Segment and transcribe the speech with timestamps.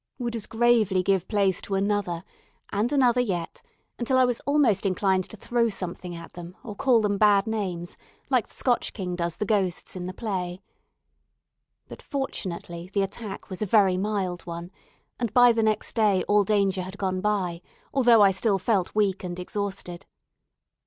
[0.17, 2.23] would as gravely give place to another
[2.71, 3.61] and another yet,
[3.99, 7.97] until I was almost inclined to throw something at them, or call them bad names,
[8.27, 10.59] like the Scotch king does the ghosts in the play.[A]
[11.87, 14.71] But, fortunately, the attack was a very mild one,
[15.19, 17.61] and by the next day all danger had gone by,
[17.93, 20.07] although I still felt weak and exhausted.